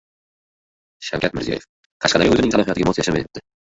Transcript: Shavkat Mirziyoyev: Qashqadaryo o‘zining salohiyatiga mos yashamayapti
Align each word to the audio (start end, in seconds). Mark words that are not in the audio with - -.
Shavkat 1.11 1.37
Mirziyoyev: 1.37 1.69
Qashqadaryo 2.07 2.39
o‘zining 2.39 2.59
salohiyatiga 2.59 2.93
mos 2.93 3.07
yashamayapti 3.07 3.51